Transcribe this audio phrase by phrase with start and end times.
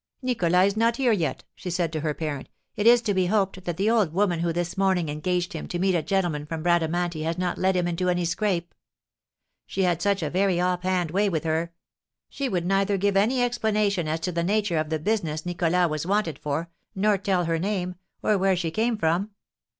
[0.23, 2.49] "Nicholas is not here yet," said she to her parent.
[2.75, 5.77] "It is to be hoped that the old woman who this morning engaged him to
[5.77, 8.73] meet a gentleman from Bradamanti has not led him into any scrape.
[9.67, 11.71] She had such a very offhand way with her;
[12.29, 16.07] she would neither give any explanation as to the nature of the business Nicholas was
[16.07, 17.93] wanted for, nor tell her name,
[18.23, 19.29] or where she came from."